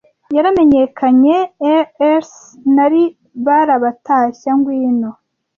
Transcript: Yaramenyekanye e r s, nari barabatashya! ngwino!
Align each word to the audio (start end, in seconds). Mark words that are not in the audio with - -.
Yaramenyekanye 0.35 1.37
e 1.73 1.75
r 2.21 2.21
s, 2.29 2.31
nari 2.75 3.03
barabatashya! 3.45 4.51
ngwino! 4.57 5.09